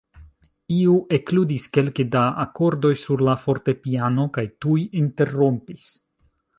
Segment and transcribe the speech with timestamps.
[0.75, 5.91] Iu ekludis kelke da akordoj sur la fortepiano kaj tuj interrompis.